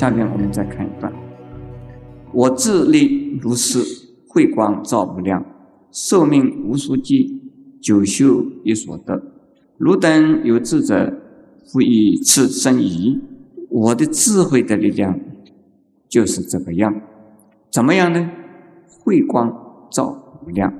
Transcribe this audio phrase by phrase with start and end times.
[0.00, 1.12] 下面我们再看一段：
[2.32, 3.80] 我自立如是，
[4.26, 5.44] 慧光照无量，
[5.92, 7.38] 寿命无数计，
[7.82, 9.22] 久修一所得。
[9.76, 11.12] 汝等有智者，
[11.70, 13.20] 复以此生疑。
[13.68, 15.20] 我的智慧的力量
[16.08, 16.98] 就是这个样，
[17.70, 18.30] 怎么样呢？
[19.04, 19.54] 慧光
[19.92, 20.72] 照无量，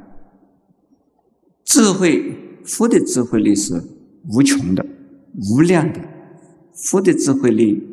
[1.67, 3.83] 智慧佛的智慧力是
[4.33, 4.87] 无穷的、
[5.53, 6.01] 无量的。
[6.73, 7.87] 佛的智慧力，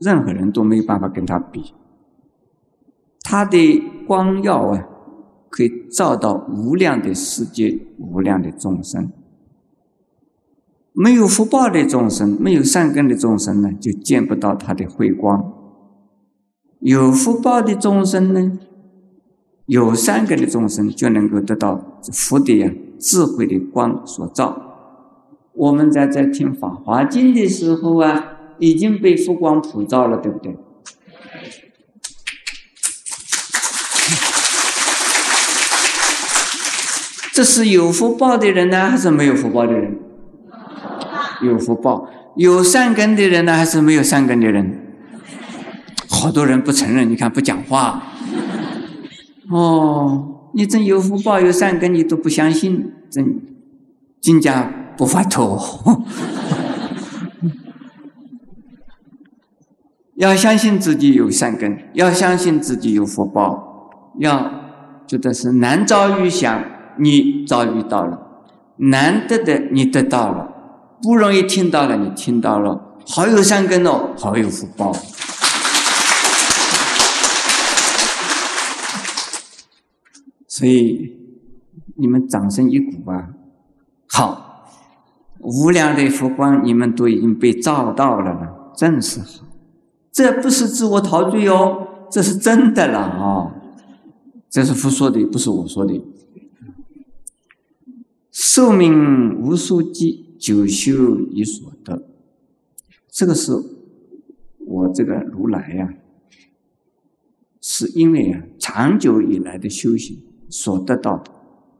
[0.00, 1.72] 任何人都没有办法跟他比。
[3.22, 4.88] 他的光耀啊，
[5.48, 9.12] 可以照到无量的世界、无量的众生。
[10.92, 15.40] 没有福报的众生，没有善根的众生呢，就见不到他的慧光；
[16.80, 18.58] 有福报的众生呢，
[19.66, 24.60] 有善根的众生就能够得到福的呀智慧的光所照。
[25.52, 30.54] 我们在在听《法华经》的时候啊，已经被佛光普照了，对不对？
[37.32, 39.98] 这是有福报的人呢，还是没有福报的人？
[41.42, 44.78] 有福报，有善根的人呢，还是没有善根的人？
[46.08, 48.02] 好多人不承认，你看不讲话。
[49.50, 53.40] 哦，你真有福报、有善根，你都不相信，真
[54.20, 54.70] 金家。
[54.98, 55.56] 不发脱，
[60.20, 64.52] 要相信自己有善根，要相信自己有福报，要
[65.06, 66.62] 觉得是难遭遇想，
[66.98, 68.18] 你遭遇到了；
[68.76, 70.46] 难得的你得到了，
[71.00, 74.92] 不容易听到了，你听到了，好有善根哦，好有福报。
[80.46, 81.16] 所以
[81.96, 83.30] 你们掌声一鼓啊，
[84.10, 84.48] 好。
[85.38, 89.49] 无量的佛光，你们都已经被照到了了，真是好。
[90.12, 93.54] 这不是自我陶醉哦，这是真的了啊！
[94.48, 96.00] 这是佛说的，不是我说的。
[98.32, 102.08] 寿命无数计，久修已所得。
[103.08, 103.52] 这个是
[104.66, 105.94] 我这个如来呀，
[107.60, 111.30] 是因为啊长久以来的修行所得到的，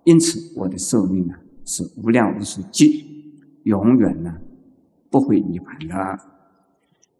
[0.05, 3.07] 因此我的寿命啊是无量无数计。
[3.65, 4.37] 永远呢，
[5.11, 6.21] 不会涅槃的。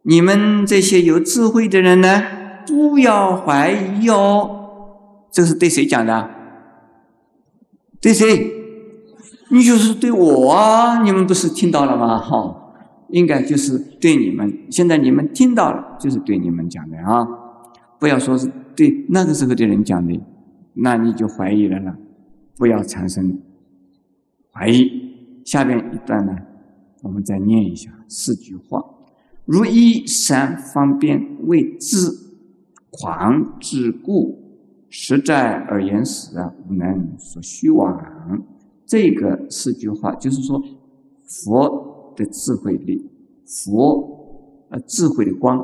[0.03, 2.23] 你们这些有智慧的人呢，
[2.67, 4.57] 不要怀疑哦。
[5.31, 6.31] 这是对谁讲的？
[8.01, 8.51] 对谁？
[9.51, 11.03] 你就是对我啊！
[11.03, 12.19] 你们不是听到了吗？
[12.19, 12.73] 哈，
[13.09, 14.67] 应该就是对你们。
[14.71, 17.27] 现在你们听到了，就是对你们讲的啊！
[17.99, 20.21] 不要说是对那个时候的人讲的，
[20.75, 21.95] 那你就怀疑了呢。
[22.57, 23.41] 不要产生
[24.53, 25.43] 怀疑。
[25.45, 26.33] 下边一段呢，
[27.03, 28.83] 我们再念一下四句话：
[29.51, 32.09] 如一三方便为智
[32.89, 34.39] 狂之故，
[34.89, 38.45] 实在而言实啊，无能所虚妄。
[38.87, 40.63] 这个四句话就是说，
[41.25, 43.11] 佛的智慧力，
[43.45, 45.59] 佛呃智慧的光，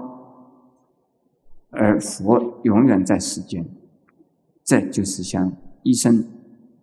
[1.70, 3.64] 而佛永远在世间。
[4.64, 5.52] 这就是像
[5.84, 6.24] 医生，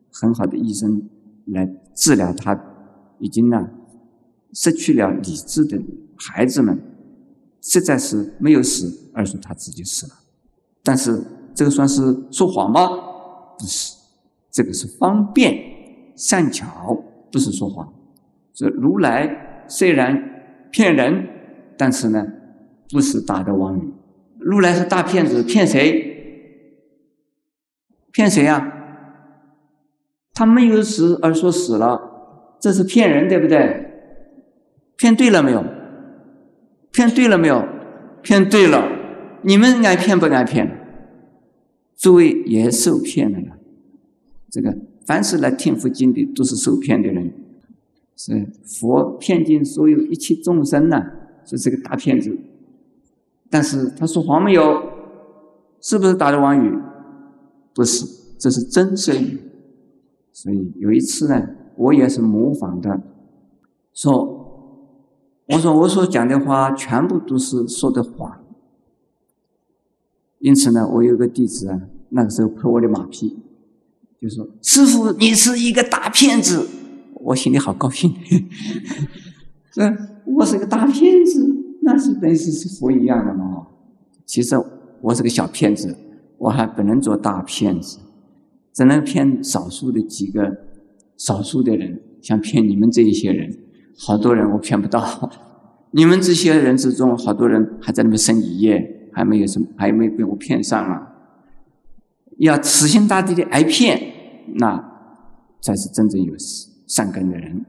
[0.09, 1.09] 很好的医生
[1.47, 2.57] 来治疗他。
[3.19, 3.71] 已经呢，
[4.53, 5.81] 失去了理智的
[6.15, 6.77] 孩子们，
[7.63, 10.13] 实在是没有死，而是他自己死了。
[10.83, 11.23] 但是
[11.55, 12.87] 这个算是说谎吗？
[13.57, 13.95] 不是，
[14.51, 15.57] 这个是方便
[16.15, 16.95] 善巧，
[17.31, 17.91] 不是说谎。
[18.53, 21.25] 这如来虽然骗人，
[21.77, 22.23] 但是呢，
[22.89, 23.93] 不是大的妄语。
[24.39, 26.11] 如来是大骗子，骗谁？
[28.11, 28.71] 骗谁呀？
[30.33, 32.57] 他没有死，而说死了。
[32.59, 33.89] 这是骗人，对不对？
[34.97, 35.63] 骗对了没有？
[36.93, 37.67] 骗对了没有？
[38.21, 38.87] 骗对了。
[39.41, 40.79] 你们爱骗不爱骗？
[41.97, 43.57] 诸位也受骗了。
[44.49, 47.33] 这个凡是来听佛经的，都是受骗的人。
[48.15, 51.03] 是佛骗尽所有一切众生呐，
[51.43, 52.37] 是这个大骗子。
[53.49, 54.81] 但是他说谎没有？
[55.81, 56.71] 是不是打的妄语？
[57.73, 58.05] 不是，
[58.37, 59.39] 这是真声语。
[60.31, 61.47] 所以有一次呢。
[61.75, 63.01] 我也是模仿的，
[63.95, 64.42] 说，
[65.47, 68.43] 我说我所讲的话全部都是说的谎，
[70.39, 73.37] 因此呢，我有个弟子啊，那个时候拍我的马屁，
[74.21, 76.67] 就说：“师傅，你是一个大骗子。”
[77.25, 78.13] 我心里好高兴，
[79.71, 79.83] 这
[80.25, 81.45] 我是个大骗子，
[81.81, 83.67] 那是等于是佛一样的嘛。
[84.25, 84.55] 其实
[85.01, 85.95] 我是个小骗子，
[86.37, 87.99] 我还不能做大骗子，
[88.73, 90.65] 只能骗少数的几个。
[91.15, 93.62] 少数的人想骗你们这一些人，
[93.97, 95.31] 好多人我骗不到。
[95.91, 98.99] 你们这些人之中，好多人还在那边生一业。
[99.15, 101.13] 还没有什么，还没被我骗上啊。
[102.39, 104.01] 要死心塌地的挨骗，
[104.55, 104.83] 那
[105.61, 106.33] 才是真正有
[106.87, 107.63] 善根的人。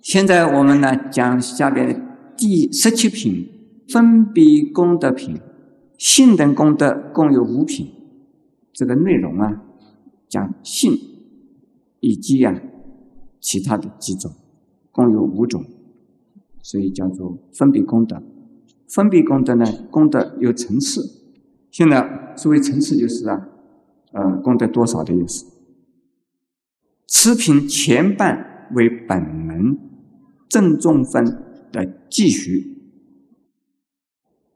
[0.00, 3.48] 现在我们呢讲下边第十七品，
[3.88, 5.40] 分别功德品，
[5.96, 7.88] 信等功德共有五品。
[8.72, 9.62] 这个内容啊，
[10.28, 10.92] 讲信
[12.00, 12.52] 以及啊
[13.40, 14.32] 其他的几种，
[14.92, 15.64] 共有五种，
[16.62, 18.22] 所以叫做分别功德。
[18.86, 21.02] 分别功德呢，功德有层次。
[21.70, 23.48] 现在所谓层次就是啊。
[24.14, 25.46] 呃，功德多少的意思？
[27.06, 29.78] 持平前半为本门
[30.50, 31.24] 正中分
[31.72, 32.76] 的继续。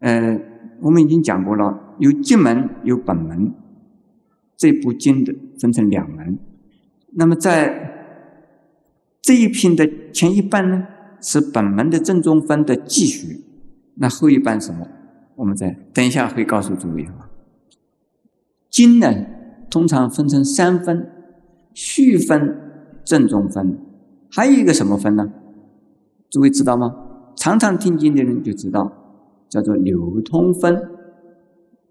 [0.01, 0.39] 呃，
[0.83, 3.55] 我们已经讲过了，有进门有本门，
[4.59, 6.39] 这部经的分成两门。
[7.13, 7.96] 那么在
[9.27, 10.87] 这一品的前一半呢，
[11.21, 13.41] 是本门的正中分的继续。
[13.97, 14.87] 那后一半什么？
[15.35, 17.29] 我们再等一下会告诉诸位啊。
[18.71, 19.13] 经呢？
[19.69, 21.11] 通常分成三分：
[21.75, 22.57] 序分、
[23.05, 23.77] 正中分，
[24.31, 25.29] 还有一个什么分呢？
[26.31, 26.95] 诸位知道吗？
[27.35, 28.93] 常常听经的人就知道，
[29.49, 30.81] 叫做流通分，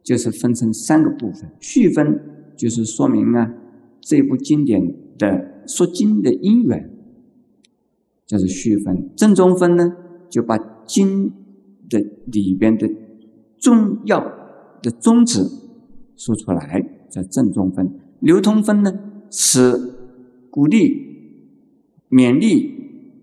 [0.02, 1.52] 就是分成三个部分。
[1.60, 2.18] 序分
[2.56, 3.54] 就是说明啊
[4.00, 4.82] 这部经典
[5.18, 6.90] 的说经的因缘，
[8.26, 9.12] 叫做序分。
[9.16, 9.96] 正中分呢，
[10.30, 11.32] 就把经
[11.90, 12.90] 的里边的
[13.58, 14.20] 重要
[14.82, 15.42] 的宗旨
[16.16, 16.92] 说出来。
[17.08, 17.90] 叫正中分，
[18.20, 18.92] 流通分呢
[19.32, 19.72] 是
[20.50, 20.78] 鼓励、
[22.10, 22.74] 勉励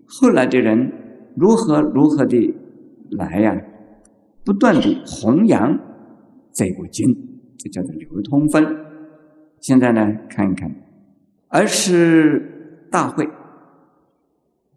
[0.07, 0.91] 后来的人
[1.35, 2.55] 如何如何的
[3.11, 3.55] 来呀，
[4.43, 5.77] 不断的弘扬
[6.51, 7.15] 这部经，
[7.59, 8.65] 这叫做流通分。
[9.59, 10.75] 现在呢，看一看，
[11.49, 13.29] 而是大会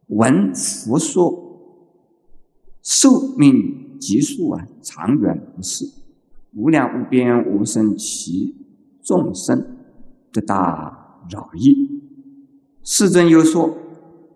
[0.09, 1.59] 闻佛说，
[2.83, 5.85] 寿命极数啊，长远不是，
[6.55, 8.55] 无量无边无生其。
[9.03, 9.77] 众生
[10.33, 12.03] 得大饶益，
[12.83, 13.79] 世尊又说：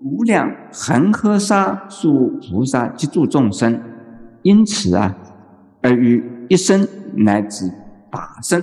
[0.01, 3.83] 无量恒河沙数菩萨及诸众生，
[4.43, 5.19] 因此啊，
[5.83, 6.87] 而于一生
[7.17, 7.69] 乃至
[8.13, 8.63] 八生，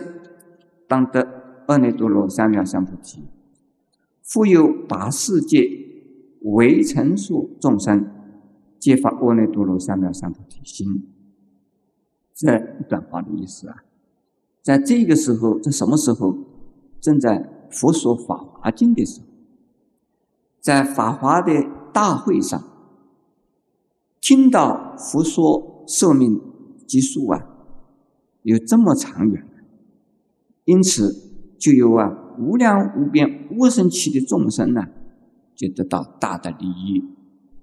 [0.88, 1.28] 当得
[1.68, 3.26] 阿耨多罗三藐三菩提。
[4.24, 5.70] 复有八世界
[6.54, 8.10] 为成数众生，
[8.80, 11.08] 皆发阿耨多罗三藐三菩提心。
[12.34, 13.84] 这一段话的意思啊。
[14.62, 16.38] 在这个时候，在什么时候？
[17.00, 19.28] 正在佛说《法华经》的时候，
[20.60, 21.54] 在法华的
[21.94, 22.62] 大会上，
[24.20, 26.42] 听到佛说寿命
[26.88, 27.46] 极数啊，
[28.42, 29.46] 有这么长远，
[30.66, 31.14] 因此
[31.60, 34.88] 就有啊无量无边无生期的众生呢，
[35.58, 37.04] 就得到大的利益。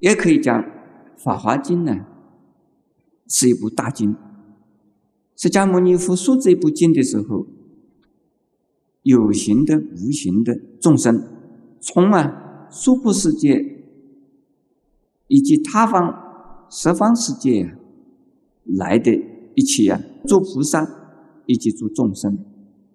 [0.00, 0.60] 也可以讲，
[1.16, 2.04] 《法华经》呢
[3.26, 4.14] 是一部大经。
[5.36, 7.46] 释迦牟尼佛说这部经的时候，
[9.02, 11.22] 有形的、无形的众生，
[11.80, 13.86] 从啊娑婆世界
[15.28, 17.72] 以及他方十方世界啊
[18.64, 19.12] 来的
[19.54, 20.86] 一切啊，诸菩萨
[21.46, 22.38] 以及诸众生、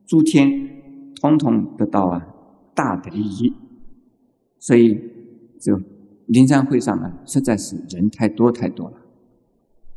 [0.06, 2.28] 诸天，统统得到啊
[2.74, 3.54] 大的利益。
[4.60, 5.00] 所以，
[5.60, 5.80] 这
[6.26, 8.98] 灵山会上啊，实在是人太多太多了。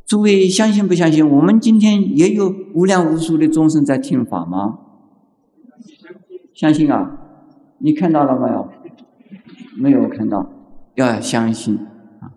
[0.05, 1.27] 诸位相信不相信？
[1.29, 4.79] 我们今天也有无量无数的众生在听法吗？
[6.53, 7.19] 相信啊！
[7.79, 8.69] 你看到了没有？
[9.75, 10.47] 没有看到，
[10.95, 11.75] 要相信
[12.19, 12.31] 啊！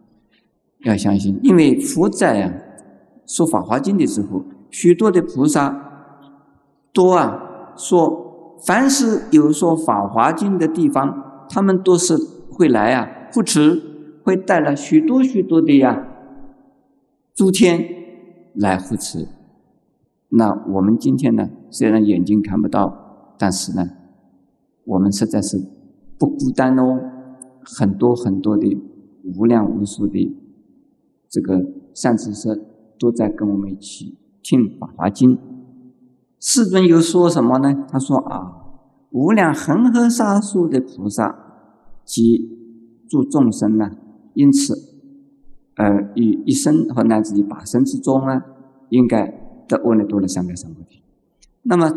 [0.84, 2.52] 要相信，因为佛在啊
[3.26, 6.14] 说《法华经》的时候，许多的菩萨
[6.92, 12.16] 多啊说，凡是有说《法华经》的地方，他们都是
[12.50, 13.82] 会来啊扶持，
[14.22, 16.06] 会带来许多许多的呀。
[17.34, 17.84] 诸天
[18.54, 19.28] 来扶持，
[20.30, 21.50] 那我们今天呢？
[21.70, 23.90] 虽然眼睛看不到，但是呢，
[24.84, 25.58] 我们实在是
[26.18, 27.12] 不孤单哦。
[27.62, 28.78] 很多很多的
[29.24, 30.36] 无量无数的
[31.28, 31.60] 这个
[31.92, 32.64] 善知识
[32.98, 35.36] 都在跟我们一起听《法华经》。
[36.38, 37.84] 世尊又说什么呢？
[37.90, 38.65] 他说啊，
[39.10, 41.36] 无量恒河沙数的菩萨
[42.04, 42.50] 及
[43.08, 43.90] 诸众生呢，
[44.34, 44.94] 因此。
[45.78, 48.42] 呃，于一生和乃至于八生之中呢，
[48.88, 49.26] 应该
[49.68, 51.02] 得阿耨多罗三藐三菩提。
[51.64, 51.92] 那么，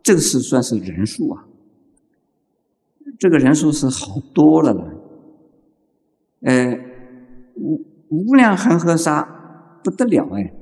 [0.00, 1.44] 这个是算是人数啊，
[3.18, 4.94] 这个人数是好多了了。
[6.42, 6.78] 呃，
[7.56, 10.54] 无无量恒河沙不得了哎，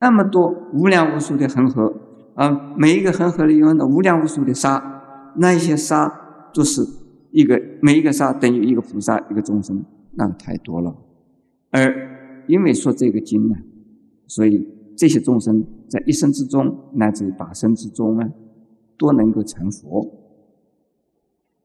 [0.00, 1.92] 那么多无量无数的恒河
[2.36, 6.86] 啊，每一个恒河里有那无量无数的沙，那一些沙都是
[7.30, 10.94] 一个每一个沙等于一个菩萨一个众生，那太多了。
[11.70, 13.56] 而因为说这个经呢，
[14.26, 18.28] 所以这些众生在一生之中乃至于八生之中啊，
[18.98, 20.06] 都能够成佛。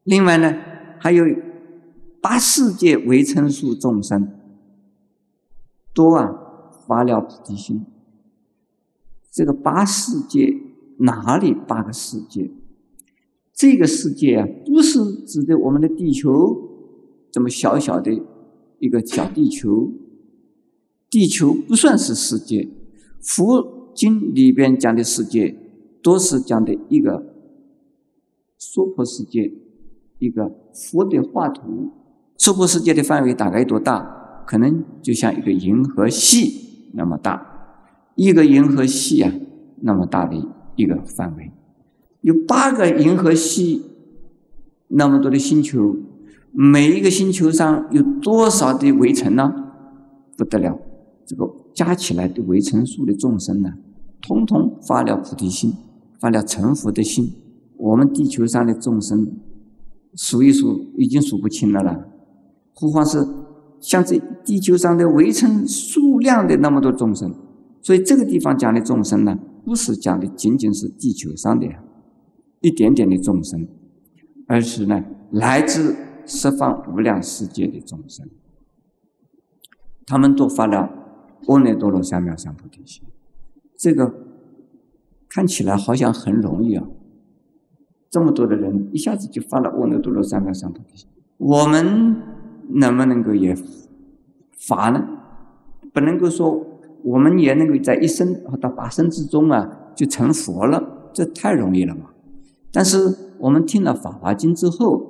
[0.06, 0.56] 另外呢，
[1.00, 1.26] 还有
[2.22, 4.26] 八世界为称数众生，
[5.94, 6.32] 多啊
[6.88, 7.86] 发了菩提心。
[9.32, 10.54] 这个八世界
[10.98, 12.52] 哪里八个世界？
[13.54, 16.70] 这个世界啊，不是指的我们的地球
[17.32, 18.12] 这么小小的
[18.80, 19.92] 一个小地球，
[21.10, 22.68] 地球不算是世界。
[23.22, 25.56] 佛经里边讲的世界，
[26.02, 27.36] 都是讲的一个
[28.58, 29.54] 娑婆世界，
[30.18, 31.92] 一个佛的画图。
[32.38, 34.44] 娑婆世界的范围大概有多大？
[34.48, 37.51] 可能就像一个银河系那么大，
[38.16, 39.32] 一个银河系啊，
[39.82, 40.36] 那么大的
[40.76, 41.52] 一个范围，
[42.22, 43.84] 有八个银河系，
[44.88, 45.96] 那么多的星球，
[46.52, 49.54] 每一个星球上有多少的围城呢？
[50.38, 50.80] 不得了，
[51.26, 51.50] 这个。
[51.74, 53.72] 加起来的围城数的众生呢，
[54.22, 55.74] 通通发了菩提心，
[56.20, 57.34] 发了成佛的心。
[57.78, 59.26] 我们地球上的众生
[60.16, 61.98] 数一数，已经数不清了啦。
[62.74, 63.26] 何况是
[63.80, 67.34] 像这地球上的围城数量的那么多众生。
[67.82, 71.68] 所以这个地方讲的众生呢，不是讲的仅仅是地球上的
[72.62, 73.68] 一点点的众生，
[74.48, 75.96] 而是呢来自
[76.26, 78.30] 十方无量世界的众生，
[80.06, 80.98] 他们都发了。
[81.48, 83.02] 阿耨多罗三藐三菩提心，
[83.76, 84.14] 这个
[85.28, 86.86] 看起来好像很容易啊！
[88.12, 92.16] 这么多的人一下子就发了阿耨多罗三藐三菩提心，我们
[92.70, 93.58] 能不能够也
[94.52, 95.04] 发呢？
[95.92, 96.64] 不能够说
[97.04, 102.06] 我们也能够在一生到八生之中啊就成佛了，这太容易了嘛！
[102.72, 105.06] 但是我们听了《法华经》之后，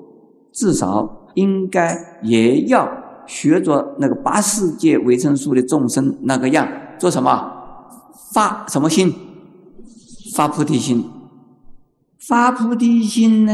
[0.51, 3.01] 至少应该也要。
[3.27, 6.67] 学着那个八世界维生素的众生那个样，
[6.97, 8.09] 做什么？
[8.33, 9.13] 发什么心？
[10.35, 11.05] 发菩提心。
[12.17, 13.53] 发菩提心呢，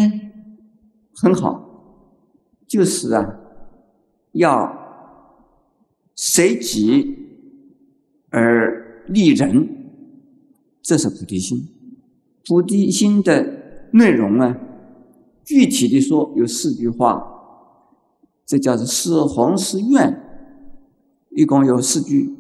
[1.22, 1.62] 很好，
[2.66, 3.36] 就是啊，
[4.32, 4.74] 要
[6.16, 7.27] 随己
[8.30, 9.70] 而利人，
[10.82, 11.68] 这是菩提心。
[12.46, 14.58] 菩提心的内容啊，
[15.44, 17.34] 具体的说有四句话。
[18.46, 20.22] 这叫做是弘是愿，
[21.32, 22.34] 一共有四句。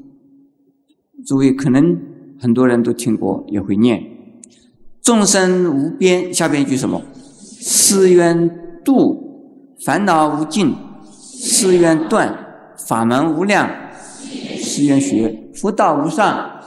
[1.25, 1.99] 诸位可能
[2.39, 4.01] 很多人都听过，也会念。
[5.01, 7.01] 众生无边，下边一句什么？
[7.59, 13.67] 誓愿度，烦恼无尽；誓愿断，法门无量；
[14.61, 16.61] 誓愿学，福道无上。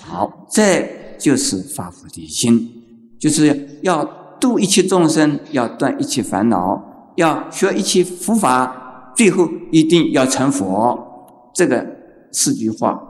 [0.00, 2.70] 好，这就是发菩提心，
[3.18, 4.04] 就是要
[4.38, 7.12] 度一切众生，要断一切烦恼。
[7.16, 11.50] 要学一切佛法，最后一定要成佛。
[11.54, 11.86] 这个
[12.30, 13.00] 四句话，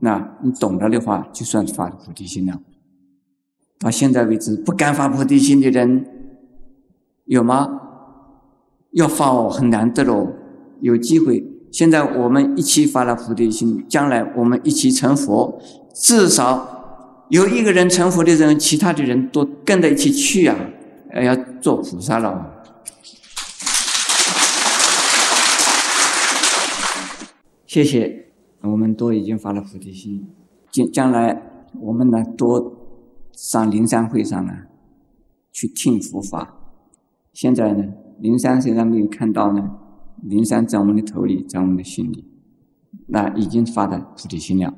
[0.00, 2.60] 那你懂了的话，就算发菩提心了。
[3.78, 6.04] 到现在为止，不敢发菩提心的人
[7.24, 7.80] 有吗？
[8.92, 10.28] 要发哦，很难得喽。
[10.82, 15.60] 有机会，现在我们一起发了菩提心，将来我们一起成佛，
[15.94, 20.56] 至少有一个人成佛的人，其他的人都跟着一起去呀，
[21.14, 22.56] 要做菩萨了。
[27.66, 28.26] 谢谢，
[28.62, 30.28] 我们都已经发了菩提心，
[30.72, 31.40] 将将来
[31.80, 32.72] 我们呢多
[33.32, 34.52] 上灵山会上呢
[35.52, 36.56] 去听佛法。
[37.32, 37.84] 现在呢，
[38.18, 39.70] 灵山虽然没有看到呢，
[40.22, 42.24] 灵山在我们的头里，在我们的心里，
[43.08, 44.74] 那已经发的菩提心了，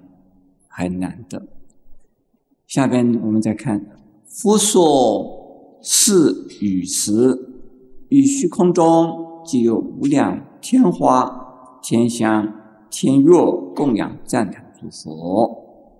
[0.68, 1.48] 还难得。
[2.66, 3.86] 下边我们再看，
[4.26, 7.38] 佛说是与时，
[8.08, 12.58] 于虚空中即有无量天花天香。
[12.94, 15.96] 天乐供养赞叹诸佛，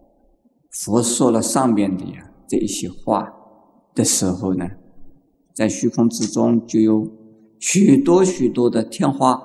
[0.71, 3.33] 佛说了上面的呀这一些话
[3.95, 4.69] 的时候呢，
[5.55, 7.11] 在虚空之中就有
[7.63, 9.41] 许多许多的天花。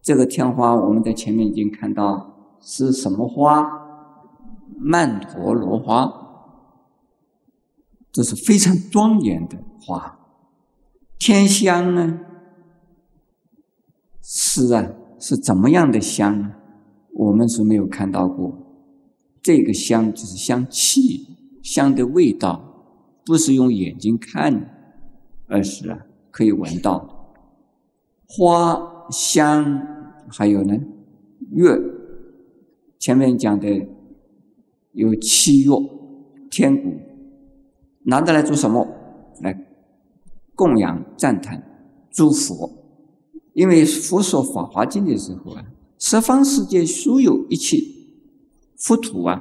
[0.00, 3.68] 这个天花我们在前面已经看到是什么花？
[4.78, 6.08] 曼陀罗花，
[8.12, 10.20] 这是非常庄严的花。
[11.18, 12.20] 天香呢？
[14.22, 14.88] 是啊。
[15.18, 16.52] 是怎么样的香？
[17.14, 18.54] 我们是没有看到过。
[19.42, 21.26] 这个香就是香气，
[21.62, 22.62] 香的味道，
[23.24, 25.00] 不是用眼睛看，
[25.48, 25.98] 而是啊
[26.30, 27.15] 可以闻到。
[28.28, 29.82] 花香
[30.28, 30.74] 还有呢，
[31.52, 31.78] 月。
[32.98, 33.86] 前面讲的
[34.92, 35.70] 有七月，
[36.50, 36.94] 天鼓，
[38.04, 38.86] 拿得来做什么？
[39.42, 39.56] 来
[40.54, 41.62] 供养、赞叹、
[42.10, 42.70] 诸佛。
[43.52, 45.64] 因为佛说《法华经》的时候啊，
[45.98, 47.78] 十方世界所有一切
[48.76, 49.40] 佛土啊，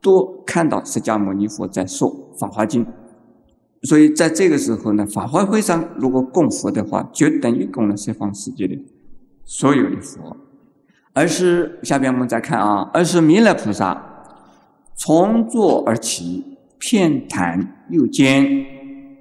[0.00, 2.84] 都看到释迦牟尼佛在说《法华经》，
[3.84, 8.76] 所以在这个时候呢，法华会上如果供佛的话，就等于供了十方世界的
[9.44, 10.36] 所有的佛。
[11.12, 14.02] 而是下边我们再看啊，而是弥勒菩萨
[14.96, 16.42] 从坐而起，
[16.78, 18.44] 片袒右肩，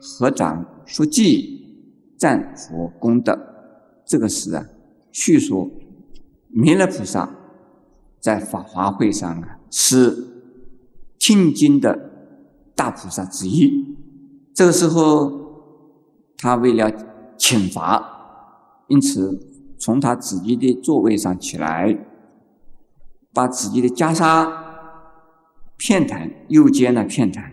[0.01, 1.59] 合掌说偈，
[2.17, 3.37] 赞佛功德。
[4.05, 4.65] 这个是啊，
[5.11, 5.71] 叙述
[6.49, 7.29] 弥勒菩萨
[8.19, 10.17] 在法华会上啊，是
[11.19, 12.09] 听经的
[12.75, 13.95] 大菩萨之一。
[14.53, 15.31] 这个时候，
[16.37, 16.91] 他为了
[17.37, 19.49] 请法，因此。
[19.79, 21.93] 从他自己的座位上起来，
[23.33, 24.49] 把自己的袈裟
[25.75, 27.51] 片袒右肩的片袒，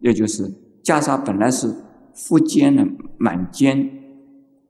[0.00, 0.46] 也就是
[0.84, 1.74] 袈裟本来是
[2.14, 3.90] 覆肩的满肩，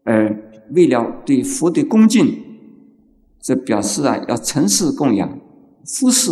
[0.05, 0.31] 呃，
[0.73, 2.33] 为了对佛的恭敬，
[3.41, 5.37] 这表示啊要诚实供养、
[5.85, 6.31] 服侍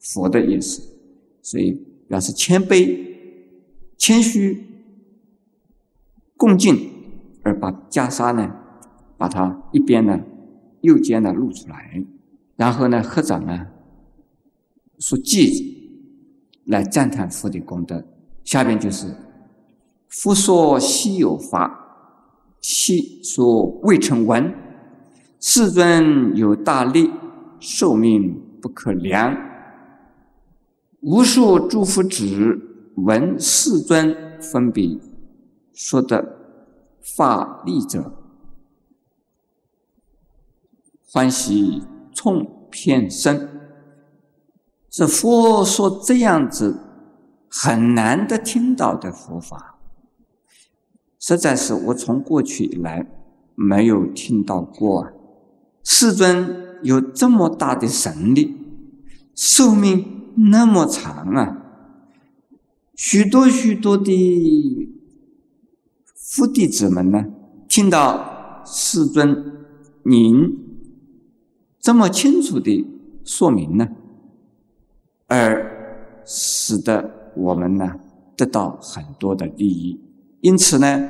[0.00, 0.82] 佛的意思，
[1.40, 1.70] 所以
[2.08, 3.07] 表示谦卑、
[3.98, 4.64] 谦虚、
[6.38, 6.90] 恭敬，
[7.42, 8.54] 而把袈裟呢。
[9.18, 10.20] 把它一边呢，
[10.82, 12.04] 右肩呢露出来，
[12.54, 13.66] 然后呢合掌呢，
[15.00, 15.74] 说偈
[16.66, 18.04] 来赞叹佛的功德。
[18.44, 19.12] 下边就是
[20.08, 24.54] 佛说稀有法，悉说未成闻。
[25.40, 27.10] 世尊有大力，
[27.58, 29.36] 寿命不可量。
[31.00, 32.67] 无数诸佛子
[33.04, 34.98] 闻世尊分别
[35.72, 36.36] 说的
[37.16, 38.12] 法力者。
[41.10, 43.48] 欢喜冲遍身，
[44.90, 46.78] 是佛说这样子
[47.48, 49.78] 很难得听到的佛法，
[51.18, 53.06] 实在是我从过去以来
[53.54, 55.12] 没有听到过啊。
[55.82, 58.54] 世尊有这么大的神力，
[59.34, 61.57] 寿命那么长啊，
[62.98, 64.88] 许多许多的
[66.16, 67.26] 佛弟子们呢，
[67.68, 69.52] 听到世尊
[70.02, 70.58] 您。
[71.78, 72.84] 这么清楚的
[73.24, 73.88] 说明呢，
[75.28, 78.00] 而使得我们呢
[78.36, 80.00] 得到很多的利益，
[80.40, 81.08] 因此呢，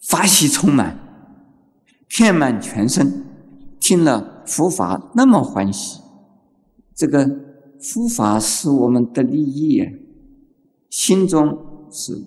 [0.00, 0.98] 法喜充满，
[2.08, 3.26] 遍满全身，
[3.78, 6.00] 听了佛法那么欢喜，
[6.94, 7.30] 这个
[7.78, 9.92] 佛法使我们的利益啊，
[10.88, 12.26] 心中是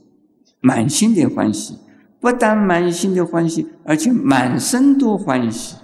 [0.61, 1.77] 满心的欢喜，
[2.19, 5.75] 不但满心的欢喜，而且满身都欢喜。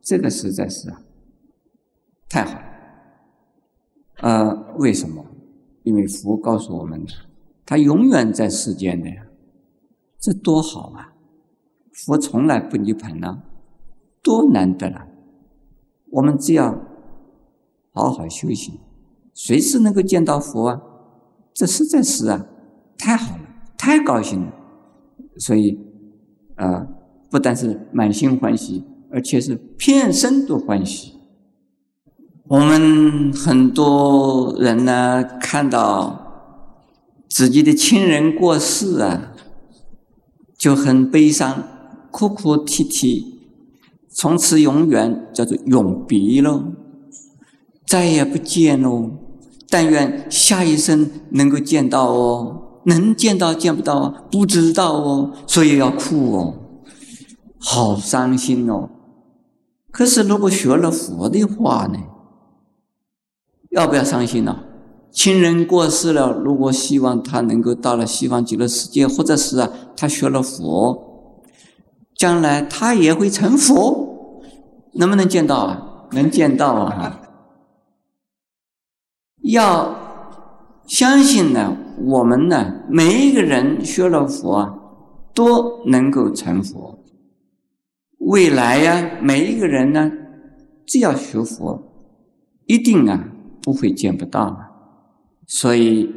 [0.00, 1.00] 这个实在是啊，
[2.28, 2.66] 太好了。
[4.18, 5.24] 呃，为什么？
[5.82, 7.04] 因为佛告诉我们，
[7.66, 9.26] 他永远在世间的呀，
[10.18, 11.12] 这多好啊！
[11.92, 13.42] 佛从来不离盘呢，
[14.22, 15.06] 多难得了。
[16.10, 16.78] 我们只要
[17.92, 18.78] 好好修行，
[19.32, 20.80] 随时能够见到佛啊，
[21.54, 22.44] 这实在是啊，
[22.98, 23.42] 太好了，
[23.78, 24.52] 太高兴了。
[25.38, 25.78] 所以，
[26.56, 26.86] 啊，
[27.30, 28.84] 不但是满心欢喜。
[29.10, 31.12] 而且是片身都欢喜。
[32.48, 39.32] 我们很多人呢，看到自己的亲人过世啊，
[40.58, 41.62] 就很悲伤，
[42.10, 43.38] 哭哭啼啼，
[44.08, 46.72] 从此永远叫做永别喽，
[47.86, 49.12] 再也不见喽。
[49.74, 56.54] 但愿下一生能够见到哦，能见到见不到啊不知道哦，所以要哭哦，
[57.58, 58.88] 好伤心哦。
[59.90, 61.98] 可是，如果学了佛的话呢，
[63.70, 64.60] 要不要伤心呢？
[65.10, 71.42] 亲人过世了，如果希望他能够到了西方极乐世界，或者是啊，他学了佛，
[72.16, 74.40] 将来他也会成佛，
[74.92, 76.06] 能不能见到啊？
[76.12, 77.22] 能见到啊！
[79.44, 79.94] 要
[80.86, 84.78] 相信呢，我们呢，每一个人学了佛，
[85.34, 86.98] 都能够成佛。
[88.18, 90.10] 未来呀，每一个人呢，
[90.86, 91.82] 只要学佛，
[92.66, 93.28] 一定啊
[93.62, 94.70] 不会见不到啊。
[95.46, 96.10] 所以，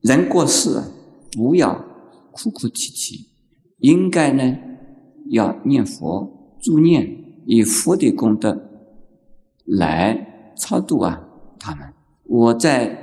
[0.00, 0.80] 人过世，
[1.32, 1.74] 不要
[2.32, 3.26] 哭哭啼啼，
[3.80, 4.56] 应该呢
[5.28, 8.58] 要念佛、助念，以佛的功德
[9.66, 11.26] 来超度啊
[11.60, 11.92] 他们。
[12.24, 12.98] 我在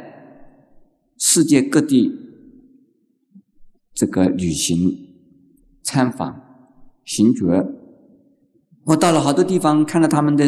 [1.18, 2.12] 世界各地
[3.94, 4.98] 这个旅行
[5.82, 6.42] 参访。
[7.06, 7.66] 行觉，
[8.84, 10.46] 我到了好多地方，看到他们的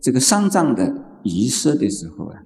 [0.00, 2.38] 这个丧葬的仪式的时候啊，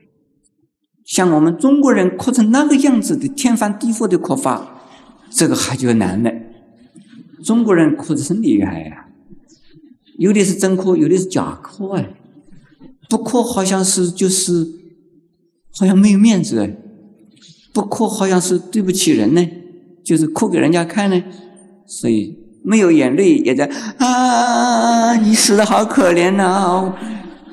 [1.04, 4.80] 像我们中国人哭成那个样子的天翻地覆的哭法，
[5.28, 6.32] 这个还就难了。
[7.44, 9.10] 中国人哭的是厉害呀，
[10.16, 12.02] 有的是真哭，有的是假哭啊。
[13.08, 14.66] 不哭好像是就是
[15.70, 16.76] 好像没有面子，
[17.72, 19.48] 不哭好像是对不起人呢，
[20.04, 21.22] 就是哭给人家看呢，
[21.86, 23.64] 所以没有眼泪也在
[23.98, 26.94] 啊，你死的好可怜呐，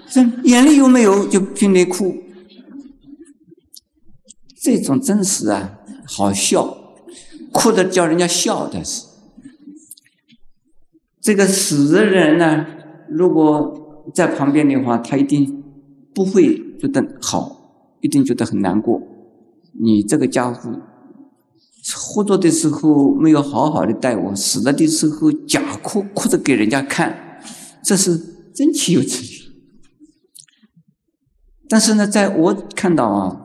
[0.10, 2.15] 这眼泪又没有，就拼命哭，
[4.62, 6.78] 这种真实啊，好笑，
[7.54, 9.04] 哭的叫人家笑的是，
[11.22, 12.65] 这个死的人呢，
[13.10, 15.63] 如果在旁边的话，他一定
[16.13, 17.63] 不会觉得好。
[18.02, 19.02] 一定觉得很难过，
[19.84, 20.70] 你这个家伙
[21.96, 27.39] 活着的时候没有好好的待我，死了的时候假哭哭着给人家看，
[27.84, 28.15] 这是
[28.54, 29.28] 真岂有此理！
[31.68, 33.41] 但是呢，在我看到啊，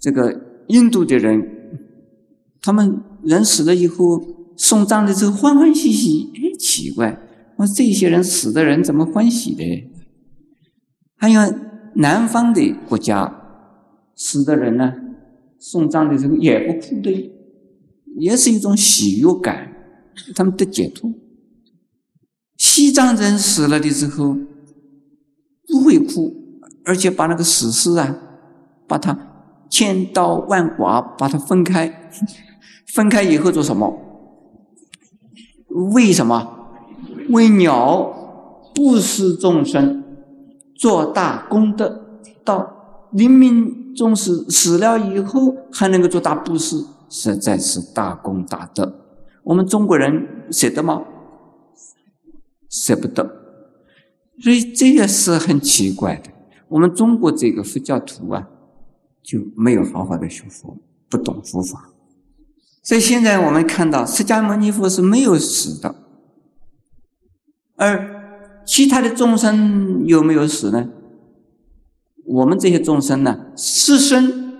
[0.00, 1.78] 这个印度的人，
[2.60, 4.20] 他们人死了以后
[4.56, 7.27] 送葬的时候欢欢喜喜，哎，奇怪，
[7.58, 9.88] 我这些人死的人怎么欢喜的？
[11.16, 11.40] 还有。
[11.94, 13.42] 南方的国家
[14.14, 14.94] 死的人呢，
[15.58, 17.32] 送葬的时候也不哭的，
[18.20, 19.72] 也是一种喜悦感，
[20.36, 21.12] 他们的解脱。
[22.56, 24.36] 西藏人死了的时候
[25.66, 28.16] 不会哭，而且把那个死尸啊，
[28.86, 32.12] 把它千刀万剐，把它分开，
[32.94, 33.98] 分开以后做什么？
[35.94, 36.57] 为什么？
[37.30, 40.04] 为鸟不食众生。
[40.76, 42.04] 做大功德，
[42.44, 48.94] 到临命终时死了以后还能够做大布施，实在是大功大德。
[49.42, 51.02] 我们中国人舍得吗？
[52.70, 53.28] 舍不得。
[54.40, 56.30] 所以这个是很奇怪的。
[56.68, 58.46] 我们中国这个佛教徒啊，
[59.20, 60.76] 就没有好好的学佛，
[61.08, 61.90] 不懂佛法。
[62.84, 65.92] 所以现在我们看到释迦牟尼佛是没有死的，
[67.78, 68.16] 而。
[68.70, 70.90] 其他的众生有没有死呢？
[72.26, 74.52] 我们这些众生呢，死生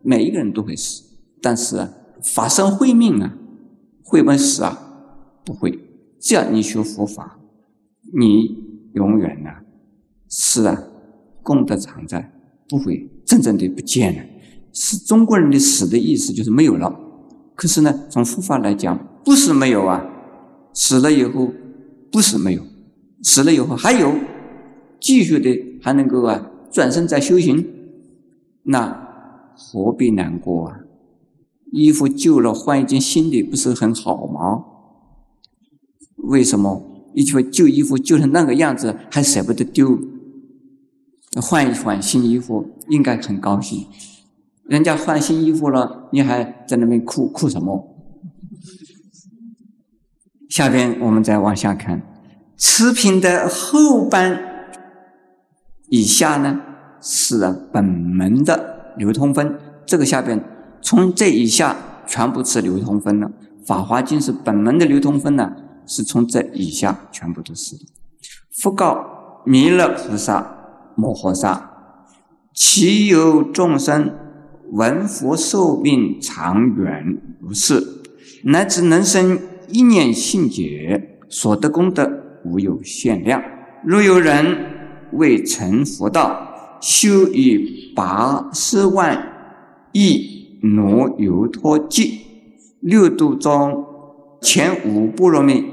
[0.00, 1.02] 每一个人都会死，
[1.42, 1.90] 但是啊，
[2.24, 3.36] 法身慧命啊，
[4.02, 4.78] 会不会死啊？
[5.44, 5.78] 不会。
[6.18, 7.38] 只要你学佛法，
[8.14, 8.56] 你
[8.94, 9.50] 永远呢，
[10.30, 10.84] 是啊，
[11.42, 12.32] 功德常在，
[12.66, 14.24] 不会真正的不见了。
[14.72, 16.98] 是中国人的死的意思就是没有了。
[17.54, 20.02] 可是呢，从佛法来讲，不是没有啊，
[20.72, 21.52] 死了以后
[22.12, 22.62] 不是没有。
[23.22, 24.14] 死了以后还有
[25.00, 27.66] 继续的还能够啊转身再修行，
[28.64, 29.08] 那
[29.56, 30.80] 何必难过啊？
[31.72, 34.64] 衣服旧了换一件新的不是很好吗？
[36.16, 39.98] 为什么一件旧衣服旧成那个样子还舍不得丢？
[41.40, 43.86] 换一换新衣服应该很高兴。
[44.64, 47.91] 人家换新衣服了，你还在那边哭哭什么？
[50.52, 52.02] 下边我们再往下看。
[52.58, 54.38] 持品的后半
[55.88, 56.60] 以下呢，
[57.00, 57.38] 是
[57.72, 59.58] 本门的流通分。
[59.86, 60.44] 这个下边
[60.82, 61.74] 从这以下
[62.06, 63.30] 全部是流通分了。
[63.66, 67.74] 法华经是本门的流通分呢，是从这以下全部都是。
[68.60, 71.70] 复告弥勒菩萨摩诃萨：
[72.52, 74.12] 其有众生
[74.72, 77.82] 闻佛寿命长远如是，
[78.44, 79.40] 乃至能生
[79.72, 82.10] 一念信解，所得功德。
[82.44, 83.40] 无有限量。
[83.84, 84.56] 若有人
[85.12, 89.16] 未成佛道，修以八十万
[89.92, 92.18] 亿罗由陀记，
[92.80, 93.84] 六度中
[94.40, 95.64] 前五波罗蜜，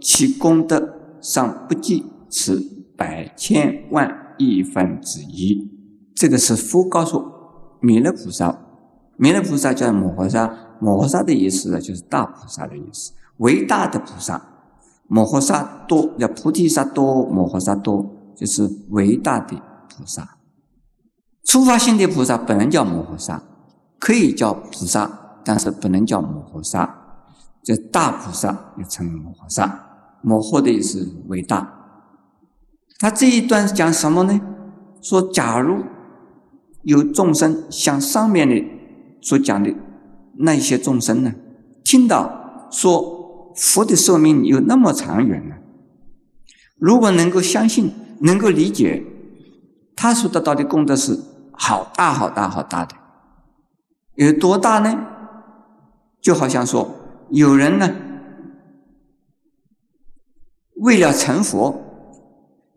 [0.00, 5.70] 其功德尚不计此百千万亿分之一。
[6.14, 7.22] 这个是佛告诉
[7.82, 8.58] 弥勒菩萨，
[9.18, 14.50] 弥勒菩萨叫摩诃萨，摩诃萨的意思呢，就是大菩萨的意思，伟大的菩萨。
[15.06, 19.54] 摩诃萨多叫菩提萨多，摩诃萨多就是伟大的
[19.86, 20.38] 菩萨。
[21.44, 23.42] 初发性的菩萨本能叫摩诃萨，
[23.98, 27.22] 可以叫菩萨，但是不能叫摩诃萨。
[27.62, 29.78] 这大菩萨又称摩诃萨。
[30.22, 31.70] 摩诃的意思伟大。
[32.98, 34.40] 他这一段讲什么呢？
[35.02, 35.84] 说假如
[36.82, 38.64] 有众生像上面的
[39.20, 39.70] 所讲的
[40.38, 41.34] 那些众生呢，
[41.84, 43.13] 听到说。
[43.56, 45.56] 佛的寿命有那么长远呢？
[46.76, 49.04] 如果能够相信、能够理解，
[49.94, 51.18] 他所得到的功德是
[51.52, 52.96] 好大、好大、好大的。
[54.16, 55.06] 有多大呢？
[56.20, 56.90] 就好像说，
[57.30, 57.94] 有人呢，
[60.76, 61.80] 为了成佛，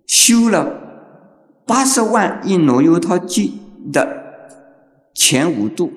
[0.05, 3.61] 修了八十万亿罗由他记
[3.91, 5.91] 的前五度，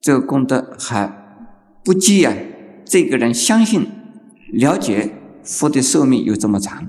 [0.00, 2.32] 这个功德还不计啊。
[2.86, 3.86] 这个人相信、
[4.52, 5.10] 了解
[5.42, 6.88] 佛的寿命有这么长，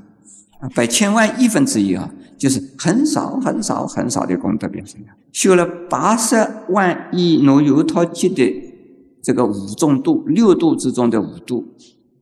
[0.73, 2.13] 百千万亿分之一啊！
[2.37, 5.07] 就是很少很少很少的功德变成了。
[5.31, 6.35] 修了八十
[6.69, 8.63] 万亿如油陶级的
[9.23, 11.65] 这个五重度，六度之中的五度，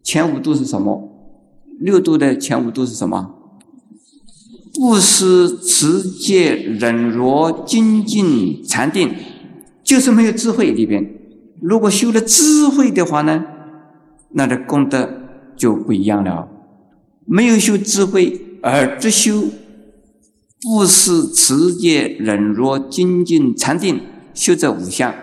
[0.02, 1.12] 前五度是什么？
[1.80, 3.36] 六度的前五度是什么？
[4.74, 9.14] 布施、持戒、忍辱、精进、禅定，
[9.84, 11.14] 就是没有智慧里边。
[11.62, 13.46] 如果修了智慧的话呢，
[14.38, 15.10] 那的功德
[15.56, 16.48] 就不一样了。
[17.26, 19.46] 没有修智慧而只修
[20.62, 24.02] 布施、持戒、忍辱、精进、禅定，
[24.34, 25.14] 修这五项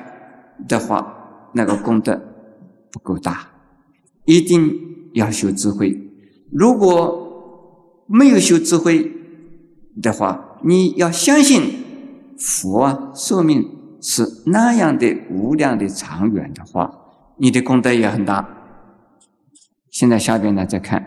[0.67, 2.21] 的话，那个功德
[2.91, 3.51] 不够大。
[4.25, 6.11] 一定要修智慧。
[6.51, 9.13] 如果没有修智慧
[10.01, 11.63] 的话，你要相信
[12.39, 13.69] 佛啊，寿命
[14.01, 16.91] 是那样的无量的长远的话，
[17.37, 18.62] 你的功德也很大。
[19.93, 21.07] 现在下边呢，再看。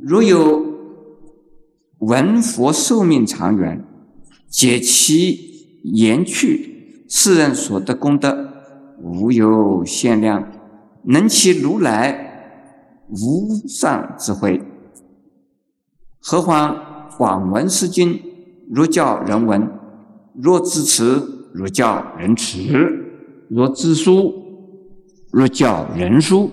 [0.00, 0.64] 若有
[1.98, 3.84] 闻佛寿命长远，
[4.48, 8.48] 解其言去，世人所得功德
[9.02, 10.50] 无有限量，
[11.02, 12.64] 能其如来
[13.10, 14.62] 无上智慧。
[16.18, 18.18] 何况广闻是经，
[18.70, 19.60] 若教人闻；
[20.34, 22.72] 若自持，若教人持；
[23.50, 24.32] 若自书，
[25.30, 26.50] 若教人书。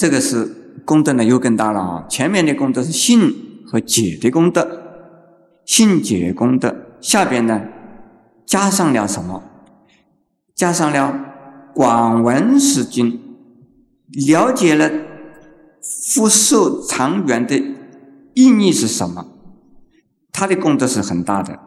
[0.00, 0.56] 这个是。
[0.86, 2.06] 功德呢又更大了啊！
[2.08, 3.20] 前面的功德是信
[3.66, 4.66] 和解的功德，
[5.66, 7.60] 信解功德下边呢
[8.46, 9.42] 加上了什么？
[10.54, 11.14] 加上了
[11.74, 13.20] 广闻是经，
[14.26, 14.90] 了解了
[16.12, 17.58] 福寿长远的
[18.34, 19.26] 意义是什么？
[20.32, 21.58] 他的功德是很大的。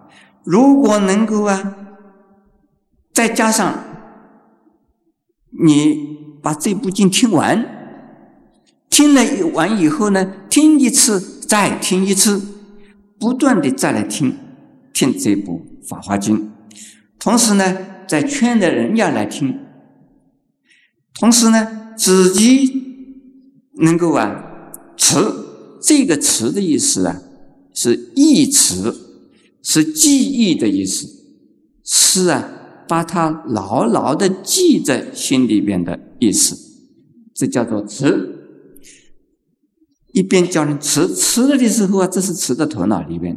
[0.43, 1.75] 如果能够啊，
[3.13, 3.77] 再加上
[5.63, 7.82] 你把这部经听完。
[8.93, 12.39] 听了完以后呢，听一次再听一次，
[13.17, 14.36] 不断的再来听，
[14.93, 16.38] 听这部《法华经》，
[17.17, 17.75] 同时呢，
[18.08, 19.58] 再劝着人家来听，
[21.15, 22.84] 同时呢，自己
[23.79, 25.15] 能够啊持
[25.82, 27.19] 这个词的意思啊，
[27.73, 28.93] 是忆持，
[29.63, 31.08] 是记忆的意思，
[31.84, 32.47] 是啊，
[32.88, 36.56] 把它牢牢的记在心里边的意思，
[37.34, 38.41] 这叫做持。
[40.13, 43.36] 一边教人吃吃了的时候啊，这是吃的头脑里边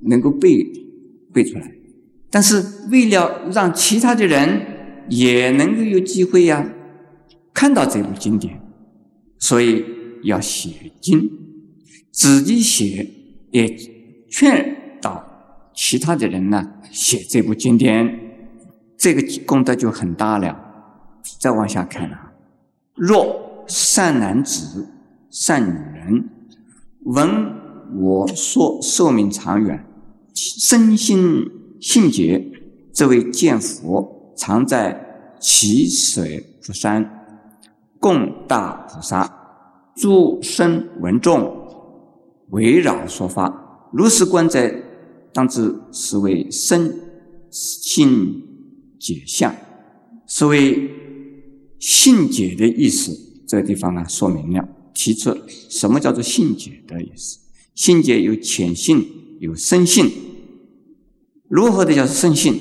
[0.00, 0.64] 能够背
[1.32, 1.72] 背出来，
[2.28, 6.68] 但是为了让其他的人也能够有机会呀
[7.54, 8.60] 看到这部经典，
[9.38, 9.84] 所以
[10.24, 11.30] 要写经，
[12.10, 13.08] 自己写
[13.52, 13.72] 也
[14.28, 15.24] 劝导
[15.72, 18.18] 其他的人呢写这部经典，
[18.96, 20.64] 这个功德就很大了。
[21.38, 22.32] 再往下看啊，
[22.96, 24.94] 若善男子。
[25.30, 25.97] 善女人
[27.04, 27.28] 闻
[27.98, 29.84] 我说寿命长远，
[30.34, 31.44] 身心
[31.80, 32.52] 信解，
[32.92, 37.08] 这位见佛常在奇水佛山，
[37.98, 39.32] 供大菩萨，
[39.96, 41.50] 诸生闻众
[42.50, 44.70] 围绕说法，如是观者，
[45.32, 46.94] 当知是为身
[47.50, 48.42] 心
[48.98, 49.54] 解相。
[50.26, 50.90] 所谓
[51.78, 53.12] 信解的意思，
[53.46, 54.68] 这个地方呢说明了。
[54.98, 57.38] 提出什么叫做信解的意思？
[57.72, 59.06] 信解有浅信，
[59.38, 60.10] 有深信。
[61.48, 62.58] 如何的叫深信？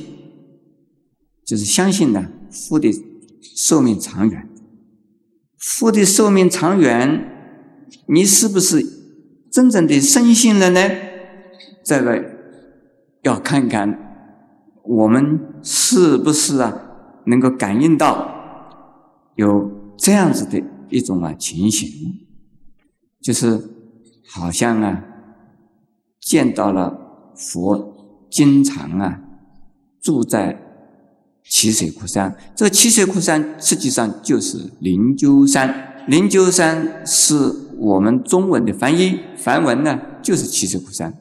[1.44, 2.94] 就是相信呢，佛的
[3.42, 4.48] 寿命长远。
[5.58, 8.86] 佛的寿命长远，你是不是
[9.52, 10.80] 真正的深信了呢？
[11.84, 12.24] 这个
[13.24, 13.98] 要看看
[14.84, 16.72] 我们是不是啊，
[17.26, 18.30] 能够感应到
[19.36, 22.27] 有这样子的一种啊情形。
[23.22, 23.62] 就是
[24.28, 25.04] 好像啊，
[26.22, 29.20] 见到了佛，经常啊
[30.02, 30.62] 住在
[31.44, 32.36] 七水窟山。
[32.56, 36.06] 这个七水窟山实际上就是灵鹫山。
[36.08, 37.36] 灵鹫山是
[37.78, 41.14] 我们中文的翻译，梵文呢就是七水窟山。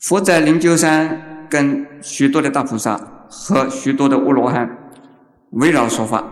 [0.00, 2.96] 佛在灵鹫山跟许多的大菩萨
[3.28, 4.90] 和许多的阿罗汉
[5.50, 6.24] 围绕说法，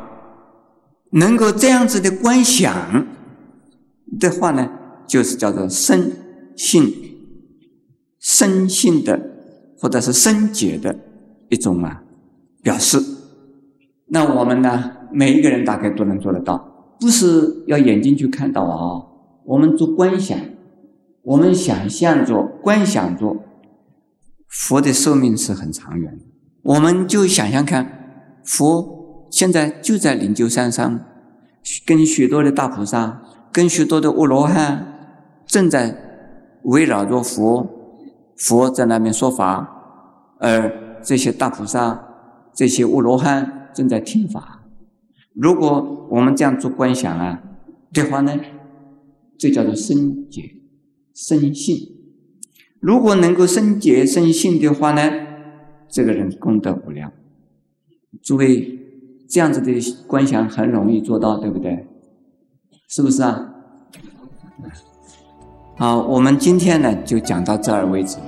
[1.12, 3.06] 能够这样子的观想
[4.18, 4.70] 的话呢？
[5.10, 6.12] 就是叫做生
[6.56, 6.94] 性、
[8.20, 9.20] 生性的，
[9.76, 10.94] 或者是生解的
[11.48, 12.04] 一种啊
[12.62, 13.02] 表示。
[14.06, 19.02] 那我们呢，每一个人大概都能做得到，不是要眼睛去看到啊。
[19.44, 20.38] 我们做观想，
[21.22, 23.36] 我们想象着、观想着，
[24.46, 26.24] 佛的寿命是很长远的。
[26.62, 31.00] 我们就想想看，佛现在就在灵鹫山上，
[31.84, 34.86] 跟许多的大菩萨，跟许多的阿罗汉。
[35.50, 35.96] 正在
[36.62, 37.68] 围绕着佛
[38.36, 42.06] 佛在那边说法，而这些大菩萨、
[42.54, 44.62] 这些阿罗汉正在听法。
[45.34, 47.42] 如果我们这样做观想啊
[47.92, 48.38] 的话呢，
[49.36, 50.56] 这叫做生解
[51.12, 51.76] 生信。
[52.78, 55.10] 如果能够生解生信的话呢，
[55.88, 57.12] 这个人功德无量。
[58.22, 58.78] 诸位，
[59.28, 59.72] 这样子的
[60.06, 61.86] 观想很容易做到，对不对？
[62.88, 63.54] 是不是啊？
[65.80, 68.18] 好，我们今天呢就讲到这儿为止。